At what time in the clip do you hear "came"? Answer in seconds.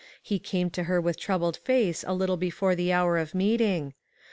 0.39-0.71